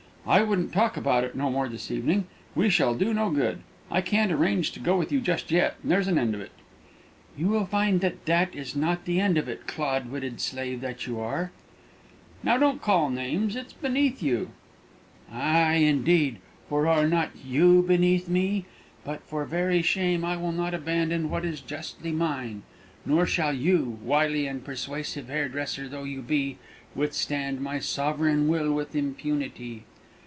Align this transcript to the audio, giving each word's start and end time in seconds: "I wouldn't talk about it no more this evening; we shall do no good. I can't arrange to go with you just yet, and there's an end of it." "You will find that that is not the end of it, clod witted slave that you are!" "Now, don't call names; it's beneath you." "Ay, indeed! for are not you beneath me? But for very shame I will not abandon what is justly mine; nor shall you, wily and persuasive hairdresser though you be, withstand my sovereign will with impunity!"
"I 0.23 0.43
wouldn't 0.43 0.71
talk 0.71 0.97
about 0.97 1.23
it 1.23 1.33
no 1.33 1.49
more 1.49 1.67
this 1.67 1.89
evening; 1.89 2.27
we 2.53 2.69
shall 2.69 2.93
do 2.93 3.11
no 3.11 3.31
good. 3.31 3.61
I 3.89 4.01
can't 4.01 4.31
arrange 4.31 4.71
to 4.73 4.79
go 4.79 4.95
with 4.95 5.11
you 5.11 5.19
just 5.19 5.49
yet, 5.49 5.77
and 5.81 5.91
there's 5.91 6.07
an 6.07 6.19
end 6.19 6.35
of 6.35 6.41
it." 6.41 6.51
"You 7.35 7.47
will 7.47 7.65
find 7.65 8.01
that 8.01 8.27
that 8.27 8.53
is 8.53 8.75
not 8.75 9.05
the 9.05 9.19
end 9.19 9.39
of 9.39 9.49
it, 9.49 9.65
clod 9.65 10.11
witted 10.11 10.39
slave 10.39 10.79
that 10.81 11.07
you 11.07 11.19
are!" 11.19 11.49
"Now, 12.43 12.57
don't 12.59 12.83
call 12.83 13.09
names; 13.09 13.55
it's 13.55 13.73
beneath 13.73 14.21
you." 14.21 14.51
"Ay, 15.31 15.77
indeed! 15.77 16.37
for 16.69 16.85
are 16.85 17.07
not 17.07 17.31
you 17.43 17.81
beneath 17.81 18.29
me? 18.29 18.65
But 19.03 19.23
for 19.23 19.43
very 19.45 19.81
shame 19.81 20.23
I 20.23 20.37
will 20.37 20.51
not 20.51 20.75
abandon 20.75 21.31
what 21.31 21.45
is 21.45 21.61
justly 21.61 22.11
mine; 22.11 22.61
nor 23.07 23.25
shall 23.25 23.53
you, 23.53 23.97
wily 24.03 24.45
and 24.45 24.63
persuasive 24.63 25.29
hairdresser 25.29 25.89
though 25.89 26.03
you 26.03 26.21
be, 26.21 26.59
withstand 26.93 27.59
my 27.59 27.79
sovereign 27.79 28.47
will 28.47 28.71
with 28.71 28.95
impunity!" 28.95 29.85